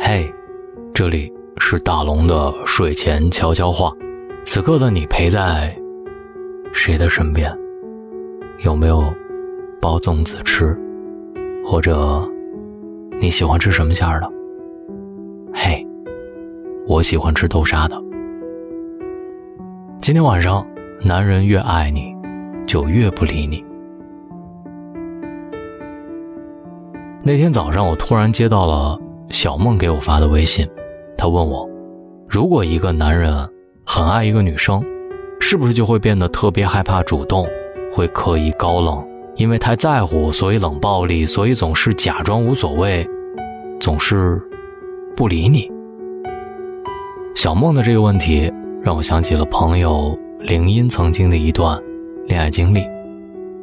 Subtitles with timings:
[0.00, 0.28] 嘿，
[0.92, 3.92] 这里是大龙的睡前悄悄话。
[4.44, 5.74] 此刻的你陪在
[6.72, 7.56] 谁的身边？
[8.64, 9.14] 有没有
[9.80, 10.76] 包粽子吃？
[11.64, 12.28] 或者
[13.20, 14.28] 你喜欢吃什么馅儿的？
[15.54, 15.86] 嘿，
[16.88, 17.96] 我喜欢吃豆沙的。
[20.00, 20.66] 今天晚上，
[21.04, 22.12] 男人越爱你，
[22.66, 23.64] 就越不理你。
[27.24, 28.98] 那天早上，我突然接到了
[29.30, 30.68] 小梦给我发的微信，
[31.16, 31.68] 她问我：
[32.28, 33.48] 如果一个男人
[33.86, 34.82] 很爱一个女生，
[35.40, 37.46] 是不是就会变得特别害怕主动，
[37.92, 43.08] 会刻意高冷，因为太在乎，所以冷暴力，所以总是假装无所谓，
[43.78, 44.42] 总是
[45.16, 45.70] 不理你？
[47.36, 51.80] 小梦的这个问题让我想起了朋友林音曾经的一段
[52.26, 52.84] 恋爱经历。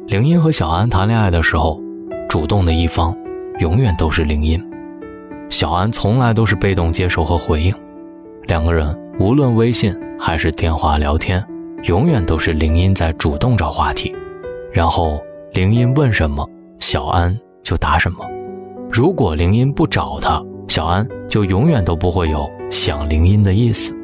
[0.06, 1.78] 林音和小安谈恋爱的时候，
[2.26, 3.14] 主动的一方。
[3.60, 4.58] 永远都是铃音，
[5.50, 7.74] 小安从来都是被动接受和回应。
[8.44, 11.44] 两个人无论微信还是电话聊天，
[11.82, 14.16] 永远都是铃音在主动找话题，
[14.72, 15.20] 然后
[15.52, 18.24] 铃音问什么，小安就答什么。
[18.90, 23.94] 如果铃音不找他，小安就永远都不会有想铃音的意思。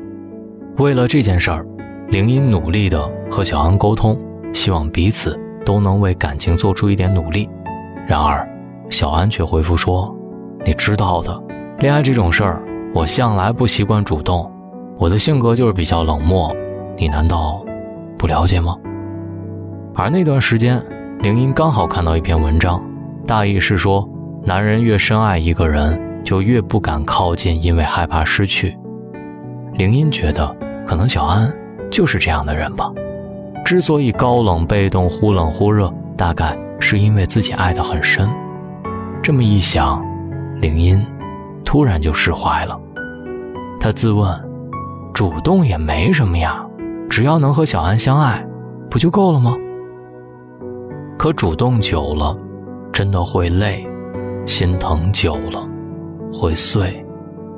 [0.76, 1.66] 为了这件事儿，
[2.08, 4.20] 铃音努力的和小安沟通，
[4.52, 7.48] 希望彼此都能为感情做出一点努力。
[8.06, 8.46] 然而。
[8.88, 10.14] 小安却回复说
[10.64, 11.42] ：“你知道的，
[11.78, 12.62] 恋爱这种事儿，
[12.94, 14.50] 我向来不习惯主动，
[14.98, 16.54] 我的性格就是比较冷漠，
[16.96, 17.64] 你难道
[18.16, 18.76] 不了解吗？”
[19.94, 20.82] 而那段时间，
[21.20, 22.82] 林音刚好看到一篇文章，
[23.26, 24.08] 大意是说，
[24.42, 28.76] 男人越深爱一个人，就越不敢靠近，因为害怕失去。
[29.74, 31.52] 林音觉得，可能小安
[31.90, 32.90] 就是这样的人吧，
[33.64, 38.28] 之所以高冷被动、忽冷忽热，大概是因为自己爱得很深。
[39.26, 40.00] 这么一想，
[40.60, 41.04] 林音
[41.64, 42.80] 突然就释怀了。
[43.80, 44.32] 他自问：
[45.12, 46.64] 主动也没什么呀，
[47.10, 48.46] 只要能和小安相爱，
[48.88, 49.52] 不就够了吗？
[51.18, 52.38] 可主动久了，
[52.92, 53.84] 真的会累；
[54.46, 55.60] 心疼久了，
[56.32, 57.04] 会碎。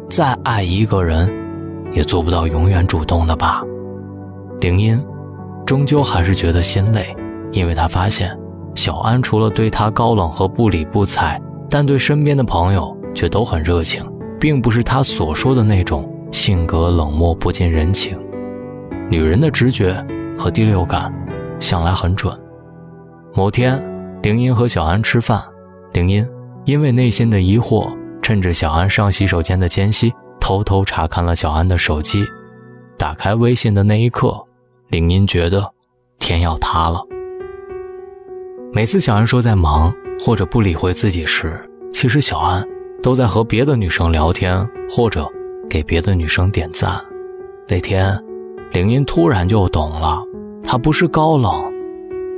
[0.08, 1.30] 再爱一个人，
[1.92, 3.62] 也做不到永远主动的吧？
[4.62, 4.98] 林音
[5.66, 7.14] 终究还是觉得心累，
[7.52, 8.34] 因为他发现
[8.74, 11.38] 小安除了对他高冷和不理不睬。
[11.70, 14.04] 但对身边的朋友却都很热情，
[14.40, 18.18] 并不是他所说的那种性格冷漠不近人情。
[19.10, 20.04] 女人的直觉
[20.38, 21.12] 和第六感
[21.60, 22.36] 向来很准。
[23.34, 23.82] 某天，
[24.22, 25.42] 林音和小安吃饭，
[25.92, 26.26] 林音
[26.64, 32.24] 因为内心的疑惑，趁着小安上洗手间的间隙，偷偷查看了小安的手机。
[32.96, 34.34] 打开微信的那一刻，
[34.88, 35.70] 林音觉得
[36.18, 37.02] 天要塌了。
[38.72, 39.94] 每次小安说在忙。
[40.20, 41.58] 或者不理会自己时，
[41.92, 42.66] 其实小安
[43.02, 45.26] 都在和别的女生聊天，或者
[45.68, 47.00] 给别的女生点赞。
[47.68, 48.18] 那天，
[48.72, 50.22] 林音突然就懂了，
[50.62, 51.52] 他不是高冷，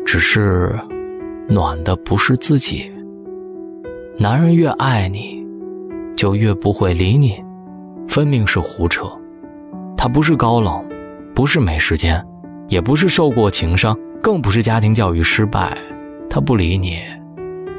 [0.05, 0.79] 只是
[1.49, 2.93] 暖的不是自己。
[4.19, 5.43] 男人越爱你，
[6.17, 7.43] 就越不会理你，
[8.09, 9.11] 分明是胡扯。
[9.97, 10.85] 他不是高冷，
[11.35, 12.23] 不是没时间，
[12.69, 15.77] 也不是受过情伤，更不是家庭教育失败。
[16.29, 16.99] 他不理你。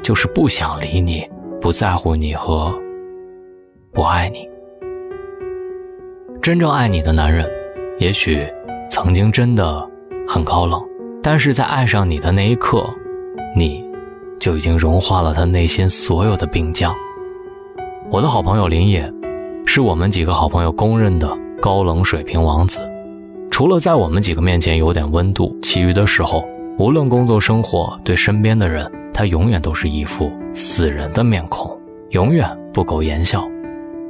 [0.02, 1.24] 就是不想理你，
[1.60, 2.72] 不在乎你和
[3.92, 4.48] 不爱你。
[6.40, 7.48] 真正爱你的男人，
[7.98, 8.46] 也许
[8.90, 9.88] 曾经真的
[10.26, 10.82] 很高冷，
[11.22, 12.84] 但是在爱上你的那一刻，
[13.56, 13.84] 你
[14.40, 16.92] 就已经融化了他内心所有的冰浆。
[18.10, 19.08] 我的好朋友林野，
[19.64, 21.30] 是我们几个好朋友公认的
[21.60, 22.80] 高冷水平王子。
[23.50, 26.44] 除了在我们几个面前有点温度，其余的时候，
[26.78, 28.90] 无论工作生活，对身边的人。
[29.14, 31.78] 他永远都是一副死人的面孔，
[32.12, 33.46] 永远不苟言笑。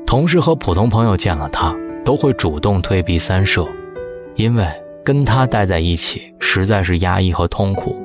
[0.07, 1.75] 同事和普通朋友见了他，
[2.05, 3.67] 都会主动退避三舍，
[4.37, 4.65] 因为
[5.05, 8.01] 跟他待在一起实在是压抑和痛苦。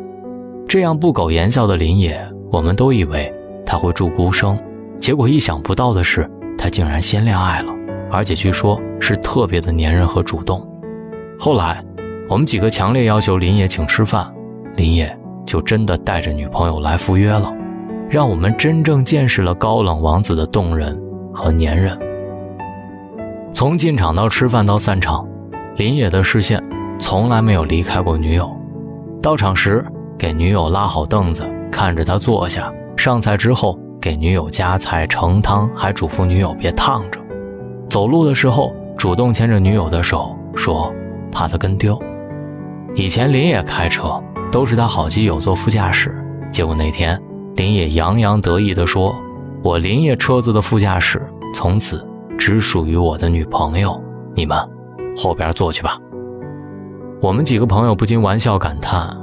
[0.68, 2.20] 这样不苟言笑的林野，
[2.52, 3.32] 我们都以为
[3.64, 4.58] 他会住孤生，
[5.00, 6.28] 结果意想不到的是，
[6.58, 7.72] 他竟然先恋爱了，
[8.12, 10.68] 而且据说是特别的粘人和主动。
[11.40, 11.86] 后来，
[12.28, 14.34] 我们几个强烈要求林野请吃饭，
[14.78, 15.14] 林野。
[15.46, 17.50] 就真的带着女朋友来赴约了，
[18.10, 21.02] 让我们真正见识了高冷王子的动人
[21.34, 21.98] 和粘人。
[23.54, 25.26] 从进场到吃饭到散场，
[25.78, 26.62] 林野的视线
[27.00, 28.54] 从来没有离开过女友。
[29.22, 29.86] 到场时
[30.18, 37.22] 给女友拉好凳子，看着她坐下；上菜之后给女友夹菜盛汤，还嘱咐女友别烫着。
[37.90, 40.94] 走路的时候主动牵着女友的手，说
[41.32, 41.98] 怕她跟丢。
[42.96, 44.22] 以前林野开车。
[44.58, 46.12] 都是他好基友坐副驾驶，
[46.52, 47.22] 结果那天
[47.58, 49.16] 林野洋洋得意地说
[49.62, 51.22] ：“我林野车子的副驾驶
[51.54, 52.04] 从此
[52.40, 54.02] 只属于我的女朋友，
[54.34, 54.58] 你们
[55.16, 55.96] 后边坐去吧。”
[57.22, 59.16] 我们几个朋友不禁玩笑感叹：“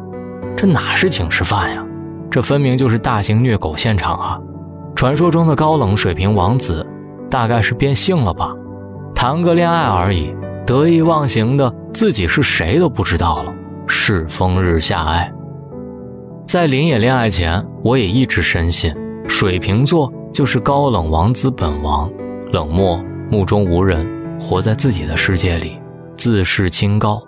[0.56, 1.84] 这哪是请吃饭呀？
[2.30, 4.38] 这分明就是大型虐狗现场啊！
[4.94, 6.88] 传说中的高冷水平王子，
[7.28, 8.54] 大概是变性了吧？
[9.16, 10.32] 谈个恋爱而已，
[10.64, 13.52] 得意忘形的自己是谁都不知道了，
[13.86, 15.32] 世风日下哎！
[16.46, 18.94] 在林野恋爱前，我也一直深信，
[19.28, 22.10] 水瓶座就是高冷王子本王，
[22.52, 24.06] 冷漠、目中无人，
[24.40, 25.80] 活在自己的世界里，
[26.16, 27.22] 自视清高。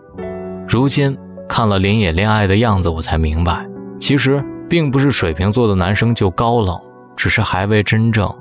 [0.68, 1.16] 如今
[1.48, 3.66] 看了林野恋爱的样子，我才明白，
[4.00, 6.78] 其实并不是水瓶座的男生就高冷，
[7.16, 8.32] 只是还未真正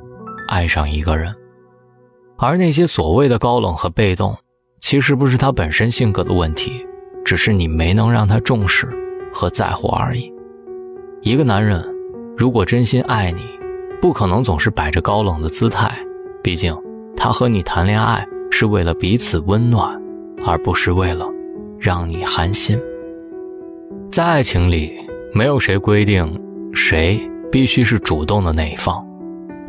[0.48, 1.34] 爱上一个人。
[2.38, 4.36] 而那些所谓的高冷和被动，
[4.82, 6.86] 其实不是他本身性格的问题，
[7.26, 8.88] 只是你没能让他重视
[9.34, 10.32] 和在乎而已。
[11.22, 11.84] 一个男人
[12.38, 13.42] 如果真心爱你，
[14.00, 15.92] 不可能总是摆着高冷的姿态，
[16.42, 16.74] 毕竟
[17.18, 20.00] 他和你谈恋爱是为了彼此温暖，
[20.46, 21.28] 而不是为了。
[21.78, 22.80] 让你寒心。
[24.12, 24.94] 在爱情里，
[25.34, 26.42] 没有谁规定
[26.74, 27.22] 谁
[27.52, 29.06] 必须是主动的那一方。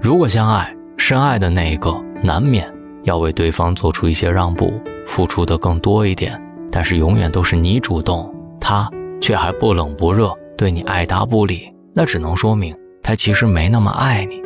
[0.00, 4.72] 如果相爱，深爱的那一个难免要为对方做出一些让步，
[5.06, 6.40] 付出的更多一点。
[6.76, 8.30] 但是永远都是你主动，
[8.60, 8.86] 他
[9.18, 14.42] 却还不冷不热，对你爱答不理，那只能说明他其实没那么爱你。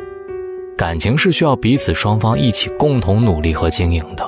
[0.77, 4.25] 感情是需要彼此双方一起共同努力和经营的，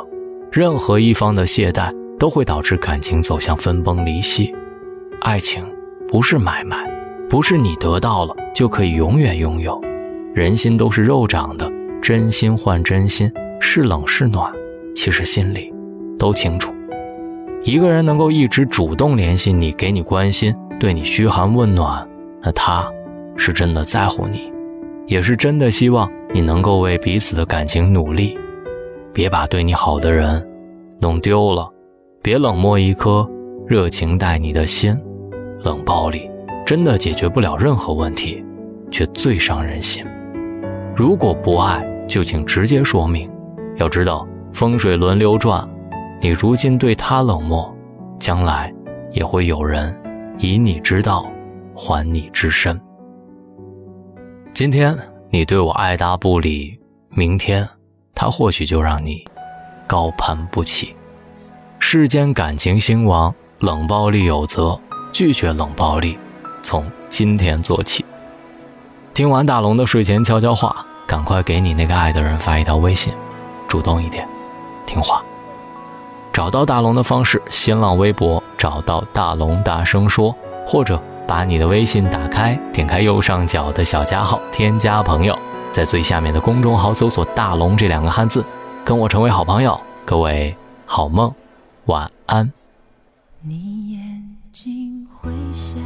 [0.51, 1.93] 任何一方的懈怠。
[2.19, 4.53] 都会导致感情走向分崩离析。
[5.21, 5.65] 爱情
[6.07, 6.77] 不是买卖，
[7.29, 9.81] 不是你得到了就可以永远拥有。
[10.33, 11.71] 人心都是肉长的，
[12.01, 14.53] 真心换真心，是冷是暖，
[14.93, 15.73] 其实心里
[16.17, 16.72] 都清楚。
[17.65, 22.05] 一个人能够一直主动联系你，给你关心，对你嘘寒问暖，
[22.41, 22.91] 那他
[23.37, 24.51] 是真的在乎你，
[25.07, 28.37] 也是真的希望你能够为彼此的感情努力。
[29.13, 30.45] 别把对你好的人
[30.99, 31.69] 弄丢了。
[32.21, 33.29] 别冷漠一颗
[33.65, 34.97] 热情待你的心，
[35.63, 36.29] 冷暴力
[36.65, 38.43] 真的解决不了任何问题，
[38.91, 40.05] 却最伤人心。
[40.93, 43.29] 如果不爱，就请直接说明。
[43.77, 45.65] 要知道风水轮流转，
[46.23, 47.69] 你如今对他冷漠，
[48.17, 48.73] 将来
[49.11, 49.93] 也会有人
[50.37, 51.29] 以你之道
[51.75, 52.79] 还你之身。
[54.53, 54.97] 今天
[55.29, 56.79] 你对我爱答不理，
[57.09, 57.67] 明天
[58.15, 59.25] 他或许就让你
[59.85, 60.95] 高攀不起。
[61.77, 64.79] 世间感情兴亡，冷暴力有责，
[65.11, 66.17] 拒绝冷暴力，
[66.61, 68.05] 从今天做起。
[69.13, 73.13] 听完大龙的睡前悄悄话，赶快给你那个爱的人发一条微信，
[73.67, 74.25] 主动一点，
[74.85, 75.22] 听话。
[76.33, 80.35] 找到大龙的方式：新浪微博找到大龙，大声说，
[80.65, 85.37] 或者把你的微信打开，点开右上角的小加号，添加朋友，
[85.71, 88.43] 在最下面的公众号搜索“大龙”这两个汉字，
[88.83, 89.79] 跟我成为好朋友。
[90.03, 90.55] 各位
[90.87, 91.31] 好梦。
[91.85, 92.51] 晚安。
[93.41, 95.77] 你眼睛会笑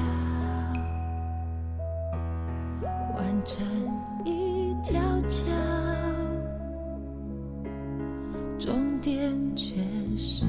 [8.59, 9.75] 终点却
[10.17, 10.43] 是